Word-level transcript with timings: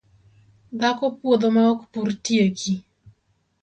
Dhako 0.79 1.05
puodho 1.17 1.49
maok 1.55 1.79
purtieki 1.91 2.73